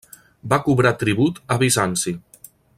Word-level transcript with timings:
Va 0.53 0.57
cobrar 0.69 0.93
tribut 1.03 1.39
a 1.57 1.59
Bizanci. 1.65 2.19